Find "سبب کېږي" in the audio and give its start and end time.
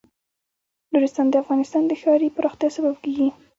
2.77-3.27